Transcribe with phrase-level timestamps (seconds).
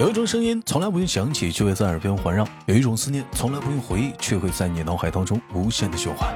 [0.00, 6.34] 有一种声音从来不用响起，却会在耳边环绕；有一种思念从来不用回忆，却会在你脑海当中无限的循环。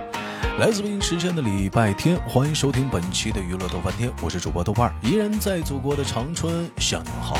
[0.58, 7.38] 来自北京时间的礼拜天，欢迎收听本期的娱乐豆翻天，我是主播豆瓣儿，依然在祖国的长春向你们好。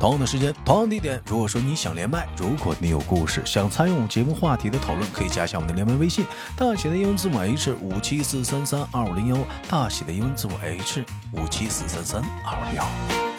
[0.00, 1.22] 同样的时间，同样地点。
[1.28, 6.26] 如果说你想连麦，如果你有故事想参与我们节目话题的讨论，可以加一下我们的连麦微信，
[6.56, 9.36] 大写的英文字母 H 五七四三三二五零幺，
[9.68, 13.33] 大写的英文字母 H 五七四三三二五零幺。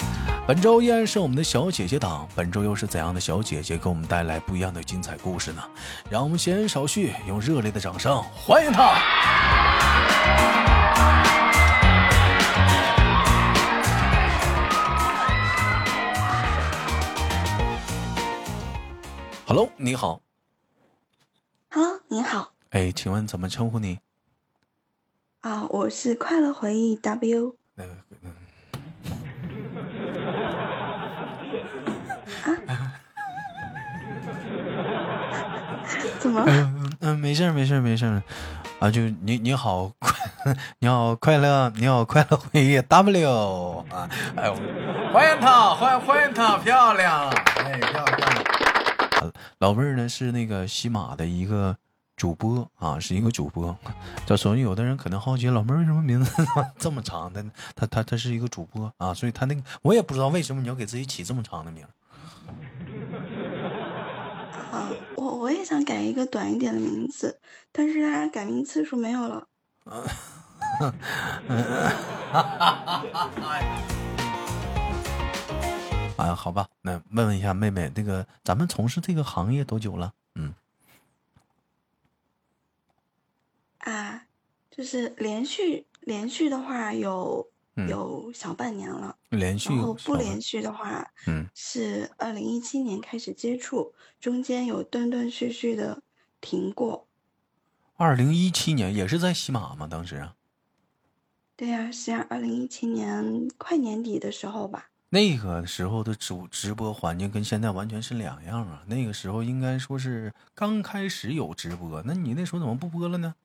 [0.47, 5.63] 本周依然是我们的小姐姐档，本周又是怎样的小姐姐给我们带来不一样的精彩故事呢？
[6.07, 8.93] 让我们闲言少叙，用热烈的掌声欢迎她
[19.47, 20.21] ！Hello，你好。
[21.71, 22.53] Hello，你好。
[22.69, 23.97] 哎，请问怎么称呼你？
[25.41, 27.55] 啊，我是快乐回忆 W。
[36.25, 36.43] 怎么？
[36.47, 38.19] 嗯嗯，没事没事没事
[38.79, 39.91] 啊，就你你好，
[40.79, 44.51] 你好快乐，你好快乐回忆 W 啊，哎，
[45.13, 49.31] 欢迎他，欢迎欢迎他，漂亮，哎，漂亮。
[49.59, 51.77] 老妹儿呢是那个喜马的一个
[52.17, 53.77] 主播啊，是一个主播。
[54.25, 56.45] 这所以有的人可能好奇，老妹儿为什么名字
[56.79, 57.31] 这么长？
[57.31, 57.43] 她
[57.75, 61.85] 她她她是一个主播啊，所以她那个我也不知道为什么你要给自己起这么长的名。
[65.25, 67.39] 我我也想改一个短一点的名字，
[67.71, 69.47] 但是他改名次数没有了。
[76.15, 80.13] 啊，好吧，那问问一下妹妹，那个咱们从事这个行业多久了？
[80.35, 80.53] 嗯。
[83.79, 84.27] 啊，
[84.69, 87.49] 就是连续连续的话有。
[87.75, 89.69] 有小半年了，连续。
[89.69, 96.01] 然后不连续的话，嗯，是二零一七年开始接触，中间有断断续续的
[96.39, 97.05] 停过。
[97.97, 99.87] 二零一七年也是在喜马吗？
[99.87, 100.35] 当时啊？
[101.57, 104.89] 对呀，是啊，二零一七年快年底的时候吧。
[105.09, 108.83] 那个时候的主直播环境跟现在完全是两样啊！
[108.87, 113.35] 那个时候应该说是刚开始有直播，那你那时候怎么不播了呢？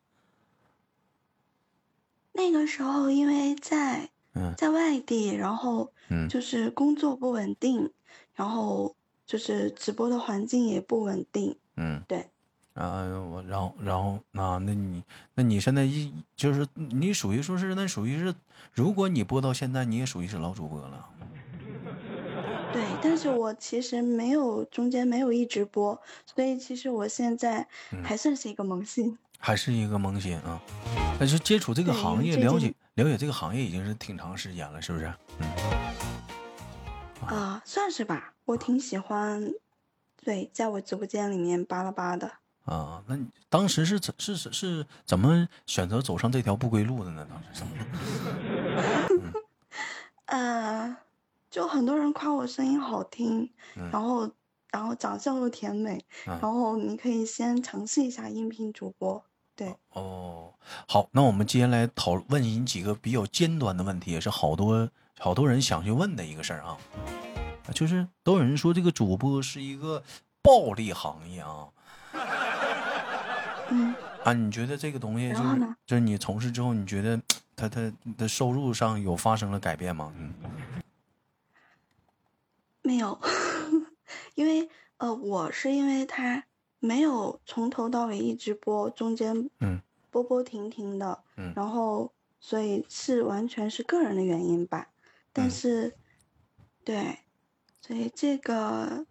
[2.32, 4.10] 那个时候因为在。
[4.56, 5.92] 在外地，然后
[6.28, 7.91] 就是工作不稳定，
[8.34, 8.94] 然后
[9.26, 11.56] 就是直播的环境也不稳定。
[11.76, 12.26] 嗯，对。
[12.74, 15.02] 啊，我然后然后啊，那你
[15.34, 18.32] 那你现在一就是你属于说是那属于是，
[18.72, 21.08] 如果你播到现在，你也属于是老主播了。
[22.72, 27.66] 对，但是我其实没有中间没有一直播，所以其实我现在
[28.04, 29.19] 还算是一个萌新。
[29.42, 30.62] 还是一个萌新啊，
[31.19, 35.14] 但是接触这个行业，了解了解这个行业已经是挺长时间了，是不是？
[35.38, 35.48] 嗯，
[37.28, 38.34] 啊，算是吧。
[38.44, 39.52] 我挺喜欢，
[40.24, 42.32] 对，在我直播间里面扒拉扒的。
[42.64, 47.26] 啊，那你当时是怎是是是怎么选择走上这条不归路的呢？
[47.30, 47.64] 当时是？
[50.26, 50.96] 呃，
[51.50, 54.30] 就很多人夸我声音好听，然后
[54.70, 59.24] 然后长相又甜美，然后你可以先尝试一下音频主播。
[59.60, 60.54] 对哦，
[60.88, 64.88] 好，那我们接下来讨问你几个比较尖端的问题，也是好多
[65.19, 66.78] 好多人想去问的一个事儿啊，
[67.75, 70.03] 就是都有人说这个主播是一个
[70.41, 71.69] 暴利行业啊，
[73.69, 73.94] 嗯，
[74.25, 77.20] 啊，你觉得这个东西就是就是你从事之后，你觉得
[77.54, 80.10] 他他的收入上有发生了改变吗？
[80.16, 80.32] 嗯，
[82.81, 83.20] 没有，
[84.37, 86.44] 因为呃，我是因为他。
[86.80, 89.80] 没有从头到尾一直播，中间嗯。
[90.12, 94.88] 波波停停的，嗯，然后所以是完全是个人的原因吧，
[95.32, 95.94] 但是，
[96.82, 97.20] 对，
[97.80, 99.06] 所以这个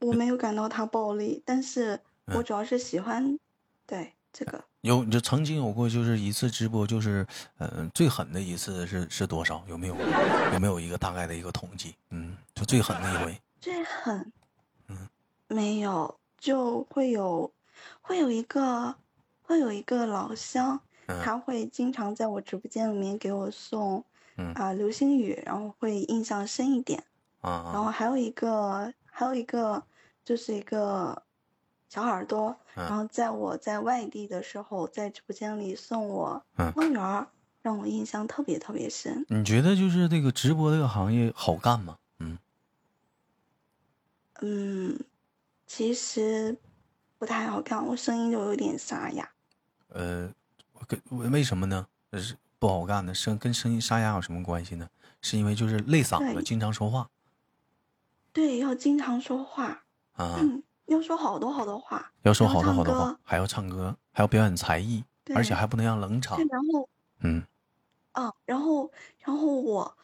[0.00, 3.38] 我没有感到他暴力，但是我主要是喜欢，
[3.86, 4.62] 对这个。
[4.82, 7.26] 有就曾经有过就是一次直播就是
[7.56, 9.64] 嗯最狠的一次是是多少？
[9.66, 9.96] 有没有
[10.52, 11.94] 有没有一个大概的一个统计？
[12.10, 13.40] 嗯就最狠的一回。
[13.62, 14.30] 最狠
[14.88, 15.08] 嗯。
[15.48, 16.20] 没有。
[16.38, 17.52] 就会有，
[18.00, 18.94] 会有一个，
[19.42, 24.04] 会有一个老乡，他会经常在我直播间里面给我送，
[24.54, 27.02] 啊流星雨，然后会印象深一点，
[27.42, 29.82] 然后还有一个，还有一个
[30.24, 31.22] 就是一个
[31.88, 36.42] 小耳朵，然后在我在外地的时候，在直播间里送我
[36.76, 37.26] 猫园儿，
[37.62, 39.26] 让我印象特别特别深。
[39.28, 41.98] 你觉得就是这个直播这个行业好干吗？
[42.20, 42.38] 嗯，
[44.40, 45.00] 嗯。
[45.68, 46.56] 其实
[47.18, 49.30] 不太好看，我声音就有点沙哑。
[49.90, 50.32] 呃，
[50.88, 51.00] 跟
[51.30, 51.86] 为什么呢？
[52.14, 54.88] 是不好干的声跟声音沙哑有什么关系呢？
[55.20, 57.10] 是因为就是累嗓子，经常说话。
[58.32, 59.84] 对，要经常说话
[60.14, 60.40] 啊，
[60.86, 65.04] 要说好多好多话，要说好多好多话，还要唱歌，还要表演才艺，
[65.34, 66.38] 而且还不能让冷场。
[66.38, 66.88] 然后，
[67.20, 67.42] 嗯，
[68.12, 69.96] 啊，然后，然后我，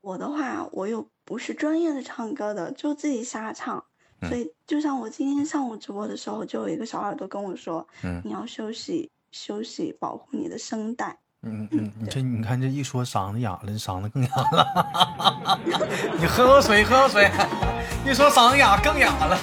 [0.00, 3.84] 我的话，我又不是专业的唱歌的，就自己瞎唱。
[4.22, 15.60] 所以，就像我今天上午直播的时候，就有一个小耳朵跟我说：“嗯，你要休息休息，保护你的声带。”嗯 嗯，你这你看这一说嗓子哑了，嗓子更哑了。
[16.18, 17.30] 你喝口水，喝口水。
[18.06, 19.38] 一说嗓子哑更哑了。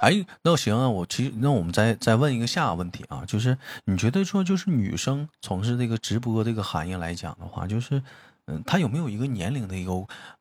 [0.00, 8.02] 哎，那行啊，我其实那我们再再问一个下个问题啊，就是你觉得说就是女生从事这个直播这个行业来讲的话，就是。
[8.46, 9.92] 嗯，她有没有一个年龄的一个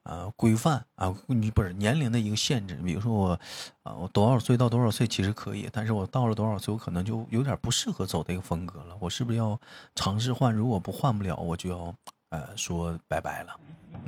[0.04, 1.14] 呃规范啊？
[1.28, 2.74] 你不是年龄的一个限制？
[2.84, 3.40] 比如说我，
[3.84, 8.96] 啊，我多少岁到多少岁其实可以，但是我到了多少岁，我可能就有点不适合走这个风格了。
[9.00, 9.60] 我是不是要
[9.94, 10.52] 尝试换？
[10.52, 11.94] 如果不换不了，我就要
[12.30, 13.60] 呃说拜拜了。
[13.94, 14.02] 嗯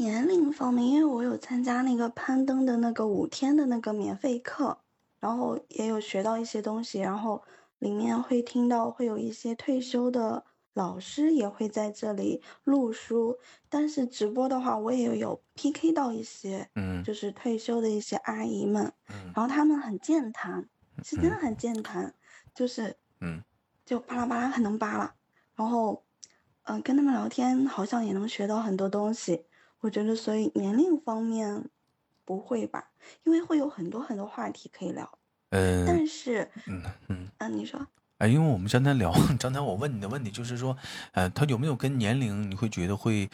[0.00, 4.78] 年龄方面，因为我有参加那个攀登的那个五天的那个免费课，
[5.18, 7.42] 然后也有学到一些东西，然后
[7.78, 10.46] 里面会听到会有一些退休的。
[10.72, 13.36] 老师也会在这里录书，
[13.68, 20.66] 但是直播的话，我也有 PK 到一些，嗯，就是退休的一些阿姨们，嗯，然后他们很健谈，
[21.02, 22.14] 是真的很健谈，
[22.54, 23.42] 就是，嗯，
[23.84, 25.12] 就巴拉巴拉很能巴拉，
[25.56, 26.04] 然后，
[26.62, 29.44] 嗯，跟他们聊天好像也能学到很多东西，
[29.80, 31.68] 我觉得，所以年龄方面
[32.24, 32.90] 不会吧，
[33.24, 35.18] 因为会有很多很多话题可以聊，
[35.50, 37.86] 嗯，但是，嗯嗯，嗯，你说。
[38.18, 39.10] 哎，因为我们刚才聊，
[39.40, 40.76] 刚才我问你的问题就是说，
[41.12, 43.26] 呃，他有没有跟年龄，你会觉得会，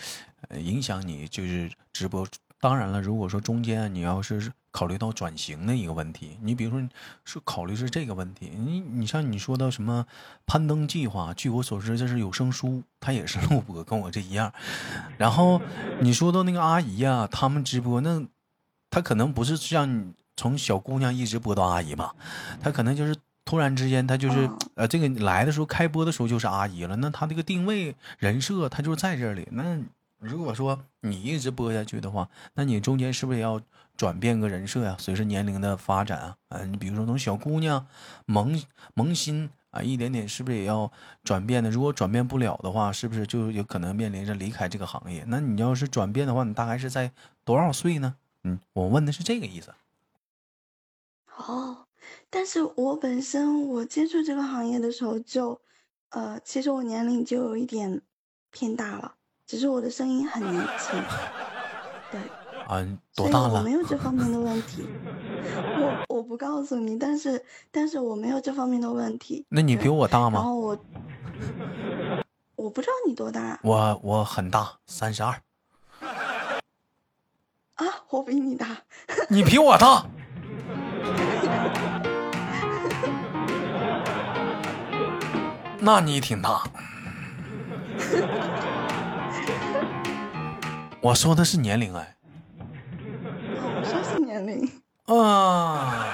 [0.49, 2.25] 呃，影响你就是直播？
[2.61, 6.89] 当然了，如果说中间你要是考虑到转型的一个问题，你比如说
[7.25, 10.07] 是考虑是这个问题，你你像你说到什么
[10.47, 14.53] 攀登计划，据我所知这是有声书，它也是 录播，跟我这一样。
[15.19, 15.61] 然后
[16.01, 18.27] 你说到那个阿姨呀，他们直播那，
[18.91, 22.15] 他可能不是像你从小姑娘一直播到阿姨吧，
[22.61, 23.17] 他可能就是。
[23.49, 26.97] 突然之间，他就是呃，这个来的时候开播的时候就是阿姨了。
[26.97, 29.47] 那他这个定位人设，他就在这里。
[29.53, 29.79] 那
[30.19, 33.61] 如果说你一直播下去的话，那你中间是不是也要
[33.97, 34.97] 转变个人设呀？
[34.99, 37.87] 随着年龄的发展啊，嗯，你比如说从小姑娘
[38.25, 38.61] 萌
[38.95, 40.91] 萌新啊，一点点是不是也要
[41.23, 41.71] 转变的？
[41.71, 45.25] 如果转变不了的话，是不是就有可能面临着离开这个行业？
[45.29, 47.13] 那你要是转变的话，你大概是在
[47.45, 48.17] 多少岁呢？
[48.45, 49.75] 嗯，我问的是这个意思。
[51.37, 51.83] 哦。
[52.29, 55.61] 但是我本身我接触这个行业的时候就，
[56.11, 58.03] 呃，其实我年龄就有一点
[58.51, 59.15] 偏大了，
[59.47, 61.01] 只是我的声音很年轻，
[62.11, 62.21] 对，
[62.67, 62.85] 啊，
[63.15, 63.61] 多大了？
[63.61, 64.85] 我没有这方面的问题，
[65.79, 69.47] 我我不告诉你，但是但是我没有这方面的问题。
[69.49, 70.41] 那你比我大吗？
[70.41, 70.77] 然后我，
[72.57, 73.57] 我不知道你多大。
[73.63, 75.31] 我我很大，三十二。
[77.77, 78.77] 啊，我比你大。
[79.31, 80.05] 你比我大。
[85.79, 86.65] 那你挺大，
[91.07, 92.17] 我说的是年龄哎，
[92.59, 94.69] 我说是年龄
[95.05, 96.05] 啊。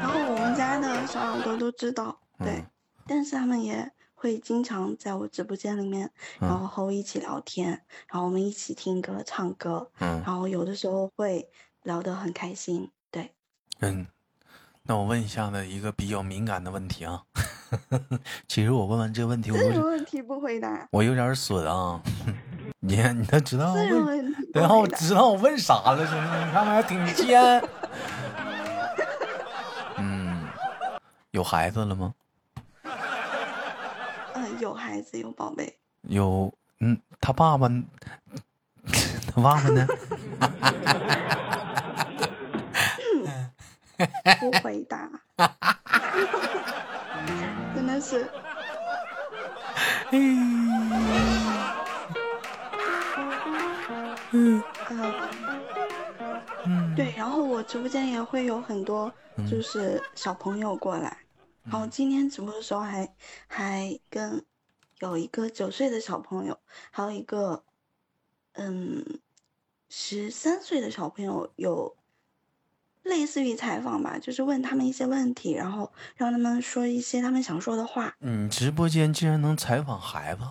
[0.00, 2.64] 然后我们家的小耳朵都知道，对，
[3.06, 7.68] 但是他们也会经常在我直播间里面，然后和我一起聊天，
[8.08, 11.50] 然后我们一起听歌唱歌，嗯，然后有的时候会
[11.82, 13.34] 聊得很开心，对，
[13.80, 14.06] 嗯。
[14.84, 17.22] 那我问一下呢，一个比较敏感的问题啊。
[18.48, 20.88] 其实我问完这个问题，我这个问题不回答？
[20.90, 22.00] 我有点损啊。
[22.80, 27.62] 你你都知道问，然后知道我问啥了，兄弟，你看还挺尖。
[29.98, 30.48] 嗯，
[31.30, 32.14] 有孩子了吗？
[34.34, 35.78] 嗯，有孩子，有宝贝。
[36.02, 37.68] 有，嗯，他爸爸，
[39.34, 39.86] 他爸爸呢？
[44.40, 45.06] 不回答，
[47.74, 48.26] 真的是。
[58.30, 59.12] 会有很多
[59.50, 61.18] 就是小朋友过来，
[61.64, 63.14] 然后今天直播的时候还
[63.46, 64.44] 还跟
[65.00, 66.58] 有一个九岁的小朋友，
[66.90, 67.64] 还有一个
[68.52, 69.04] 嗯
[69.88, 71.96] 十三岁的小朋友有。
[73.02, 78.14] 类似于采访吧，就是问他们一些问题，然后让他们说一些他们想说的话。
[78.20, 80.42] 嗯，直播间竟然能采访孩子？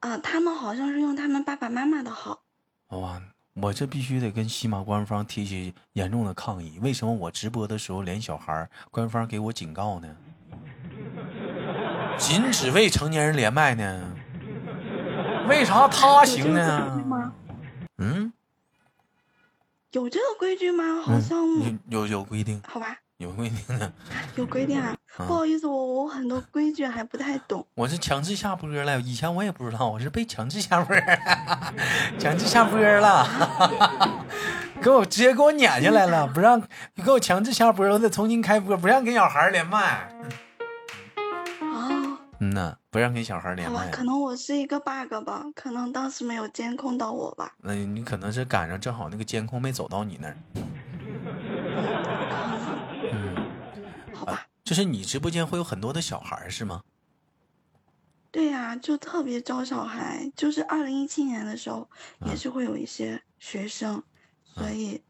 [0.00, 2.44] 啊，他们好像是用他们爸爸妈妈的号。
[2.88, 3.20] 哇，
[3.62, 6.80] 我这必须得跟西马官方提起严重的抗议。
[6.82, 10.16] 为什么我直播的时候连小孩官方给我警告呢？
[12.18, 14.16] 禁止未成年人连麦呢？
[15.48, 17.30] 为啥他行呢？
[17.98, 18.32] 嗯，
[19.92, 21.00] 有这个规矩吗？
[21.00, 22.60] 好像有有有规定。
[22.66, 22.98] 好吧。
[23.18, 23.92] 有规定的，
[24.34, 24.96] 有规定啊！
[25.16, 27.66] 不好意思，我我很多规矩还不太懂。
[27.74, 30.96] 我是强制下播了，以前我也不知道，我是被强制下播，
[32.18, 33.26] 强制下播了，
[34.80, 36.60] 给我直接给我撵下来了，不让
[36.94, 40.08] 你给我强制下播，我得重新开播，不让跟小孩连麦。
[41.60, 43.90] 哦，嗯呐，不让跟小孩连麦。
[43.90, 47.52] 可能我是一个 bug 吧，可能当时没有监控到我吧。
[47.58, 50.36] 那你可能是赶上正好那个监控没走到你那儿。
[54.64, 56.82] 就是你直播间会有很多的小孩是吗？
[58.30, 60.32] 对呀，就特别招小孩。
[60.34, 61.90] 就是二零一七年的时候，
[62.24, 64.02] 也是会有一些学生，
[64.42, 65.02] 所以，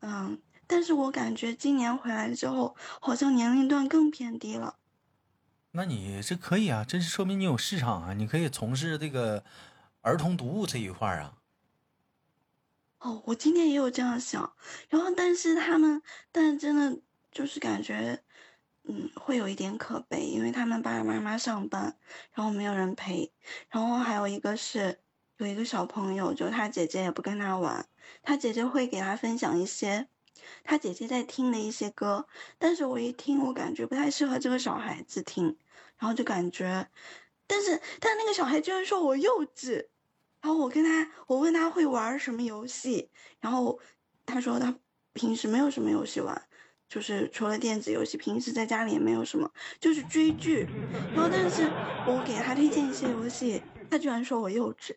[0.00, 4.76] 嗯，但是我感觉今年回来之后，好像年龄段更偏低了。
[5.70, 9.44] 那你这可以啊，这是说明你有市场啊，你可以从事这个
[10.02, 11.38] 儿童读物这一块啊。
[12.98, 14.52] 哦，我今天也有这样想，
[14.90, 16.02] 然后但是他们，
[16.32, 17.00] 但是真的
[17.30, 18.22] 就是感觉。
[18.90, 21.94] 嗯，会有一点可悲，因为他们爸爸妈妈上班，
[22.32, 23.30] 然后没有人陪。
[23.68, 24.98] 然后还有一个是
[25.36, 27.86] 有一个小朋友，就他姐姐也不跟他玩，
[28.22, 30.08] 他姐姐会给他分享一些
[30.64, 32.26] 他姐姐在听的一些歌，
[32.56, 35.58] 但是我一听，我感觉不太适合这个小孩子听，
[35.98, 36.88] 然后就感觉，
[37.46, 39.88] 但是但那个小孩居然说我幼稚，
[40.40, 43.78] 然后我跟他我问他会玩什么游戏，然后
[44.24, 44.74] 他说他
[45.12, 46.47] 平时没有什么游戏玩。
[46.88, 50.66] 就是除了电子游戏，平时在家里也没有什么，就是追剧。
[51.14, 51.70] 然后，但是
[52.06, 54.96] 我给他推荐一些游戏，他居然说我幼稚。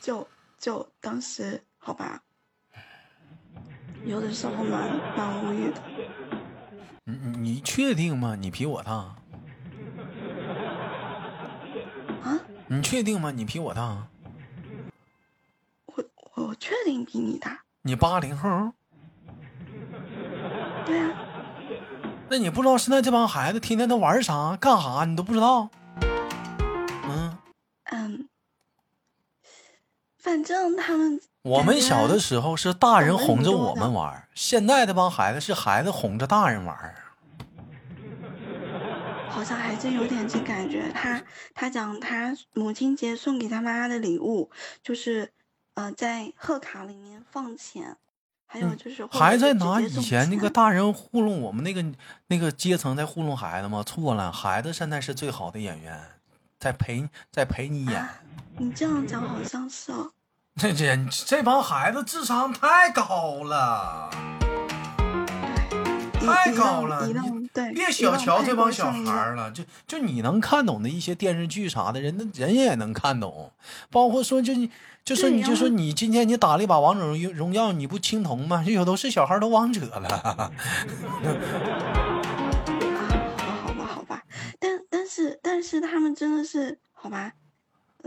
[0.00, 0.26] 就
[0.58, 2.22] 就当时好吧，
[4.04, 5.82] 有的时候蛮蛮无语的。
[7.04, 8.34] 你你确定吗？
[8.34, 8.92] 你比我大？
[12.22, 12.40] 啊？
[12.68, 13.30] 你确定吗？
[13.30, 14.08] 你比我大？
[15.86, 17.64] 我我确定比你大。
[17.82, 18.72] 你八零后？
[20.86, 21.10] 对呀，
[22.28, 25.70] 那你不知道现在这帮孩子天天都玩啥干啥，你都不知道？
[27.08, 27.38] 嗯
[27.90, 28.28] 嗯，
[30.18, 36.94] 反正他们我们小的时候是大人哄着我们玩，现在这帮孩子是孩子哄着大人玩。
[39.28, 40.90] 好像还真有点这感觉。
[40.92, 41.22] 他
[41.54, 44.50] 他讲他母亲节送给他妈妈的礼物，
[44.82, 45.32] 就是
[45.74, 47.96] 呃在贺卡里面放钱。
[48.54, 51.84] 还有就是，还在拿以前那个大人糊弄我们那个
[52.28, 53.82] 那个阶层在糊弄孩子吗？
[53.84, 56.00] 错了，孩子现在是最好的演员，
[56.60, 58.08] 在陪在陪你演。
[58.56, 60.12] 你这样讲好像是哦。
[60.54, 60.96] 这这
[61.26, 64.08] 这帮孩子智商太高了，
[66.26, 69.50] 太高了，你别小瞧这帮小孩了。
[69.50, 73.52] 就就你能看懂的一些电视剧啥的，人那人也能看懂，
[73.90, 74.70] 包括说就你。
[75.04, 78.64] 就说你就说你今天你打了一把王者荣荣耀，你不青铜吗？
[78.66, 80.08] 有都是小孩都王者了。
[80.08, 80.50] 啊，
[83.36, 84.22] 好吧，好吧，好吧。
[84.58, 87.30] 但但是但是他们真的是好吧，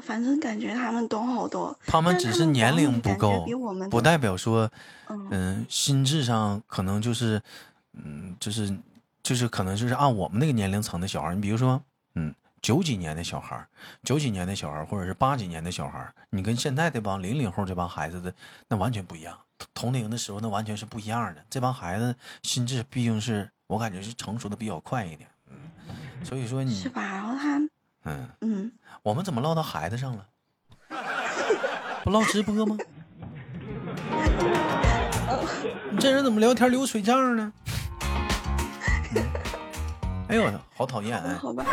[0.02, 1.78] 反正感觉他们懂好多。
[1.86, 3.46] 他们只是年龄不够，
[3.92, 4.68] 不代表说，
[5.30, 7.40] 嗯，心智上可能就是，
[8.04, 8.76] 嗯，就是
[9.24, 11.82] 就是可能就是按我们那个年龄层的小孩，你比如说，
[12.16, 12.34] 嗯。
[12.60, 13.64] 九几年的小孩
[14.04, 18.34] 九几年的小孩或者是八几年的小孩你跟现在这帮零零后这帮孩子的
[18.68, 19.38] 那完全不一样。
[19.76, 21.46] 同龄的时候那完全是不一样的。
[21.52, 27.04] 这帮孩子心智毕竟是我感觉是成熟的比较快一点，嗯，所以说你是吧？
[27.04, 27.60] 然后他，
[28.06, 28.72] 嗯嗯，
[29.04, 30.26] 我们怎么唠到孩子上了？
[32.04, 32.76] 不唠直播吗？
[35.92, 37.54] 你这人怎么聊天流水账呢？
[40.30, 41.34] 哎呦，好讨厌哎！
[41.36, 41.66] 好吧，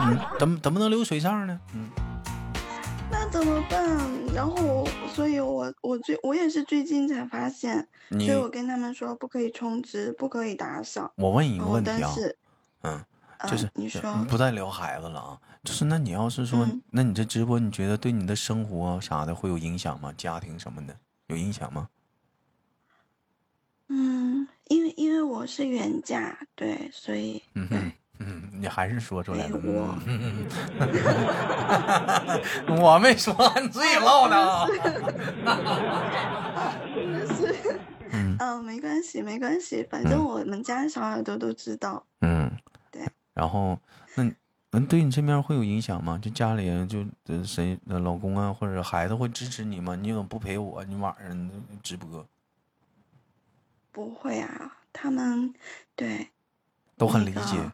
[0.00, 1.58] 嗯，怎么怎么能流水账呢？
[1.74, 1.88] 嗯，
[3.10, 3.98] 那怎么办？
[4.34, 11.10] 然后，所以我我最我也是最近才发现，所以我跟他们说不可以充值，不可以打赏。
[11.16, 12.14] 我问你一个问题啊，
[12.82, 13.04] 嗯，
[13.48, 20.12] 就是你说不再聊孩子了啊，就是那你要是说，那你这直播你觉得对你的生活啥的会有影响吗？
[20.14, 20.94] 家庭什么的
[21.28, 21.88] 有影响吗？
[23.88, 24.15] 嗯。
[24.68, 27.92] 因为因为我是原价，对，所以嗯
[28.58, 29.60] 你还是说出来了。
[29.62, 29.94] 我
[32.94, 34.66] 我没说，你自己唠的。
[36.94, 37.78] 真的是，
[38.10, 42.02] 嗯，没关系没关系，反正我们家小耳朵都知道。
[42.22, 42.50] 嗯，
[42.90, 43.02] 对。
[43.34, 43.78] 然后
[44.14, 44.32] 那
[44.70, 46.18] 那对你这边会有影响吗？
[46.20, 47.04] 就家里就
[47.44, 49.94] 谁老公啊或者孩子会支持你吗？
[49.94, 50.82] 你怎么不陪我？
[50.84, 51.50] 你晚上
[51.82, 52.26] 直播？
[53.96, 55.54] 不会啊，他们
[55.94, 56.28] 对
[56.98, 57.72] 都很理解。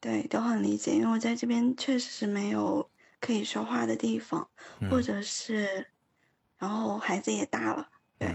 [0.00, 2.88] 对，都很理解，因为我在这边确实是没有
[3.20, 4.48] 可以说话的地方，
[4.90, 5.88] 或者是，
[6.56, 7.86] 然后孩子也大了，
[8.18, 8.34] 对，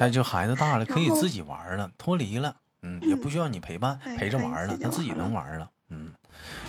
[0.00, 6.12] 那就孩子大了 可以自己玩了，脱离了，嗯，也不需要你陪伴陪着玩了，他自己能玩了，嗯。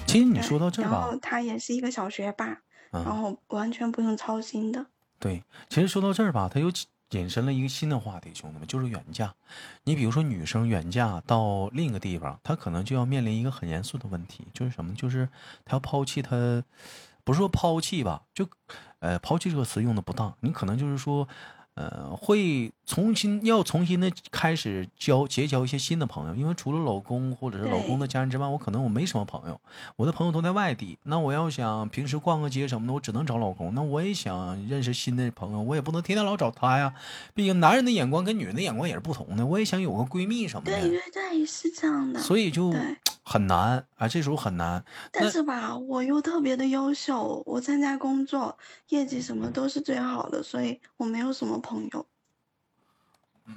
[0.05, 4.85] 其实你说到这吧，然后他也是一个小学霸，然后完全不用操心的。
[5.17, 6.71] 对，其实说到这儿吧，他又
[7.11, 9.33] 引申了一个新的话题，兄弟们，就是远嫁。
[9.83, 14.93] 你比如说，女生远嫁到另一个地方，她可能就要面临一个很严肃的问题，就是什么？
[14.95, 15.29] 就是
[15.65, 16.63] 她要抛弃她，
[17.23, 18.47] 不是说抛弃吧，就，
[18.99, 21.27] 呃，抛弃这个词用的不当，你可能就是说。
[21.77, 29.61] 呃，会重新要重新的开始交结交一些新的朋友，因为除了老公或者是老公的家人之外，我可能我没什么朋友，
[29.95, 30.97] 我的朋友都在外地。
[31.03, 33.75] 那我要想平时逛个街什么的，我只能找老公。
[33.75, 36.95] 那我也想认识新的朋友，我也不能天天老找他呀。
[37.35, 39.45] 毕竟男人的眼光跟女人的眼光也是不同的。
[39.45, 40.81] 我也想有个闺蜜什么的。
[40.81, 42.19] 对对对，是这样的。
[42.19, 42.73] 所以就。
[43.29, 44.85] 很难啊，这时候很难。
[45.11, 48.57] 但是吧，我又特别的优秀，我参加工作
[48.87, 52.05] 业绩什么都是最好的，所以我没有什么朋友。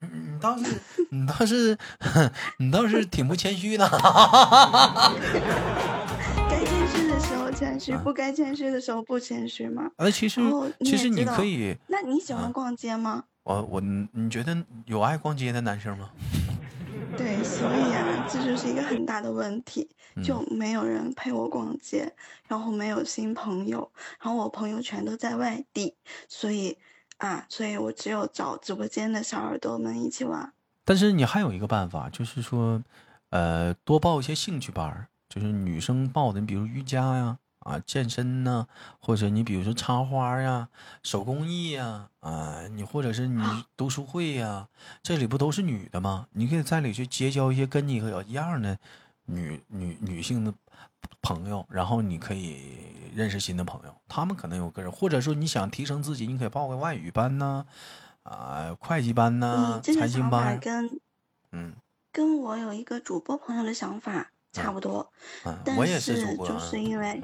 [0.00, 0.80] 你倒是，
[1.10, 1.78] 你倒是，
[2.58, 3.86] 你倒是挺不谦虚的。
[6.50, 9.88] 该谦虚的时候谦虚， 不该谦虚的时候不谦虚嘛。
[9.96, 10.40] 呃，其实
[10.84, 11.76] 其实你可以。
[11.86, 13.22] 那你喜欢逛街吗？
[13.44, 16.10] 我我，你觉得有爱逛街的男生吗？
[17.16, 19.88] 对，所以啊，这就是一个很大的问题，
[20.24, 22.12] 就没有人陪我逛街，
[22.48, 23.90] 然后没有新朋友，
[24.20, 25.94] 然后我朋友全都在外地，
[26.28, 26.78] 所以
[27.18, 30.52] 啊，所以我只有找直播间的小耳朵们一起玩。
[30.84, 32.82] 但是你还有一个办法，就是说，
[33.30, 37.24] 呃，多报一些兴趣班，就是女生报的，你比如瑜伽呀。
[37.24, 37.38] 啊，
[37.86, 38.66] 健身呢，
[38.98, 40.68] 或者你比如说插花呀、
[41.02, 43.42] 手工艺呀，啊，你或者是你
[43.76, 44.68] 读书会呀，
[45.02, 46.26] 这里不都是女的吗？
[46.32, 48.78] 你可以在里去结交一些跟你一样的
[49.26, 50.52] 女女女性的
[51.20, 52.78] 朋友，然后你可以
[53.14, 53.94] 认识新的朋友。
[54.08, 57.66] 他们可能有个人，或者说你想提升自己，你可以报个外语班呐，
[58.22, 60.58] 啊，会计班呐，财经班。
[60.58, 61.00] 跟
[61.52, 61.74] 嗯，
[62.10, 64.30] 跟我有一个主播朋友的想法。
[64.52, 65.08] 差不多，
[65.64, 67.22] 但是就是因为，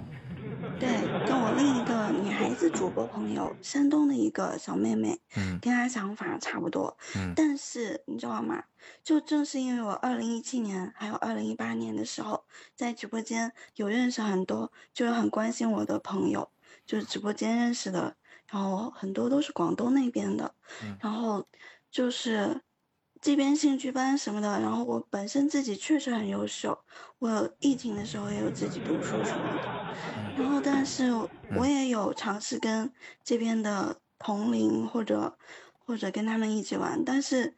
[0.79, 0.89] 对，
[1.27, 8.65] 跟我另一个女孩子主播朋友，山东的一个小妹妹，嗯，跟她想法差不多，嗯，但是你知道吗？
[9.03, 16.51] 就正是因为我二零一七年还有二零一八年的时候，在直播间有认识很多，就是很关心我的朋友，
[16.85, 18.15] 就是直播间认识的，
[18.51, 20.55] 然后很多都是广东那边的，
[21.01, 21.47] 然后
[21.91, 22.61] 就是。
[23.19, 26.79] 这边兴趣班什么的，然后我本身自己确实很优秀，
[27.19, 29.76] 我疫情的时候也有自己读书什么的，
[30.37, 31.11] 然后但是
[31.57, 32.92] 我也有尝试跟
[33.25, 35.37] 这边的同龄或者
[35.79, 37.55] 或者跟他们一起玩，但是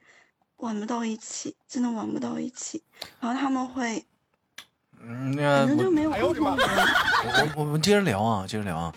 [0.57, 2.83] 玩不到一起，真的玩不到一起，
[3.21, 4.05] 然后他们会，
[5.01, 6.47] 嗯，反正就没有沟通。
[6.57, 8.95] 我我们接着聊啊，接着聊啊。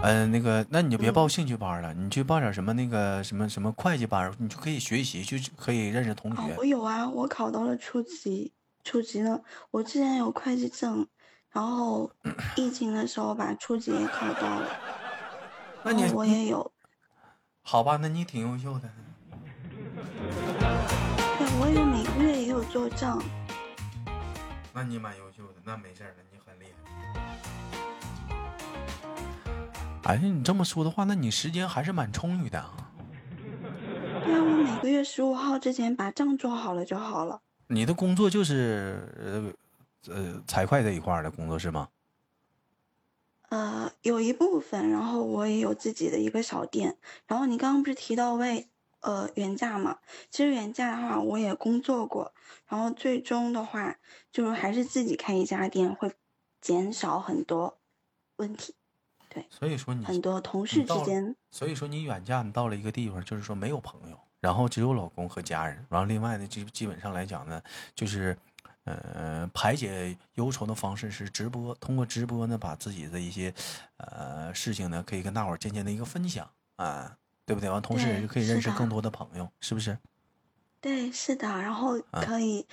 [0.00, 6.54] 嗯，那个，那你就别报兴趣班了，你去报点什么那个什么什么会计班，你就可以学习，就可以认识同学。
[6.56, 8.52] 我有啊，我考到了初级，
[8.84, 9.40] 初级呢，
[9.72, 11.04] 我之前有会计证，
[11.50, 12.10] 然后
[12.56, 14.68] 疫情的时候把初级也考到了。
[15.82, 16.72] 那你我也有。
[17.62, 18.90] 好吧，那你挺优秀的。
[21.38, 23.22] 对，我也每个月也有做账。
[24.72, 26.66] 那你蛮优秀的，那没事了，你很厉
[30.04, 30.14] 害。
[30.14, 32.90] 哎，你这么说的话，那你时间还是蛮充裕的啊。
[34.24, 37.40] 对啊，我每个月十五号之前把账做好了就好了。
[37.66, 39.52] 你的工作就是呃
[40.06, 41.88] 呃财会这一块的工作是吗？
[43.50, 46.98] 呃，有一部分，然后我也有自己的一个小店。
[47.26, 48.68] 然后你刚刚不是提到为
[49.00, 49.98] 呃原价嘛？
[50.30, 52.34] 其实原价的话我也工作过，
[52.66, 53.96] 然后最终的话
[54.30, 56.12] 就是还是自己开一家店会
[56.60, 57.78] 减少很多
[58.36, 58.74] 问题。
[59.30, 67.62] 对，所以说你很多同事之间，所以说你远嫁你到了一个地方，就是说没有朋友，然后只有老公和家人，然后另外呢，基基本上来讲呢，
[67.94, 68.36] 就是，
[69.14, 73.52] 呃，排解忧愁的方式是直播，通过直播呢，把自己的一些，
[73.96, 77.68] 呃，事情呢，可以跟大伙儿渐渐的一个分享啊，对不对？
[77.70, 79.98] 完，同时也可以认识更多的朋友，是不是？
[80.80, 82.66] 对，是的，然后可以。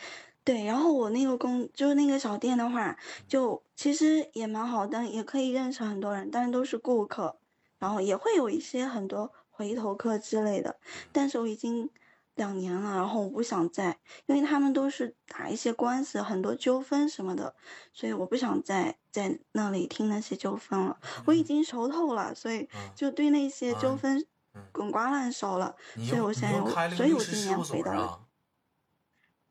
[0.44, 2.96] 对，然后我那个工就是那个小店的话，
[3.28, 7.40] 就其实也蛮好的，也可以认识很多人，但是都是顾客，
[7.80, 10.78] 然后也会有一些很多回头客之类的。
[11.12, 11.90] 但是我已经
[12.36, 17.56] 两年了，然后我不想再，因为他们都是打一些官司，很多纠纷什么的，
[17.94, 21.00] 所以我不想再在那里听那些纠纷了。
[21.26, 24.26] 我已经熟透了，所以就对那些纠纷
[24.72, 25.76] 滚瓜烂熟了，
[26.08, 28.20] 所以我现在，所以我今年回到了。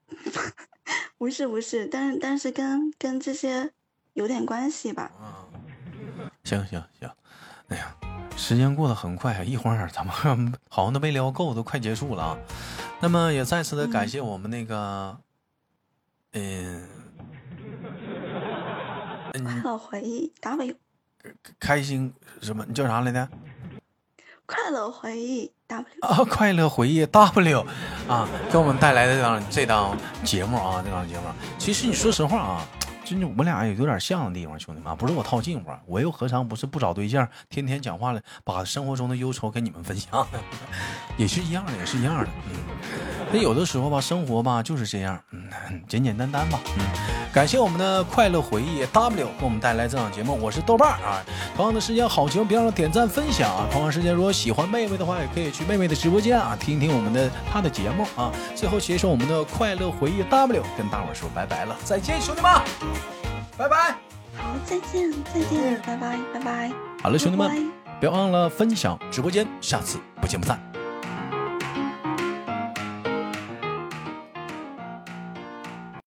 [1.16, 3.72] 不是不是，但是但是跟跟这些
[4.12, 5.10] 有点关系吧。
[5.18, 5.48] 啊，
[6.44, 7.10] 行行行，
[7.68, 7.96] 哎呀，
[8.36, 10.14] 时间过得很快，一会儿咱们
[10.68, 12.38] 好像都没聊够，都快结束了啊。
[13.00, 15.16] 那么也再次的感谢我们那个，
[16.32, 16.86] 嗯，
[19.32, 20.74] 快乐回忆 W，
[21.58, 22.64] 开心什么？
[22.68, 23.28] 你叫啥来着？
[24.46, 27.66] 快乐回忆 W 啊，快乐回忆 W
[28.06, 31.22] 啊，给我们带来的这档这档节目啊，这档节目，
[31.58, 32.66] 其实你说实话啊，
[33.04, 40.26] 真的我们俩也有点像的地方，兄弟们，不是我套近乎，我又何尝不是不找对象，天天讲话了，把生活中的忧愁跟你们分享，
[41.18, 43.13] 也是一样的，也是一样的，嗯。
[43.34, 45.42] 那有的时候吧，生活吧就是这样，嗯，
[45.88, 46.84] 简简单单吧，嗯。
[47.32, 51.20] 感谢我们的快乐回忆 W 给我们带来这档节目，我是豆瓣啊。
[51.56, 53.66] 同样的时间，好节目别忘了点赞分享啊。
[53.72, 58.30] 同样时间，如果喜欢妹妹的话，也可以去妹妹的直播间啊，听听我们的她的节目啊。
[58.54, 62.52] 最后，携手我们的快乐回忆 W 跟大伙说拜拜了，再见，兄弟们，
[63.58, 63.96] 拜拜。
[64.36, 66.70] 好，再见，再见，拜拜，拜拜。
[67.02, 70.73] 好了，兄弟们，别忘了分享直播间，下次不见不散。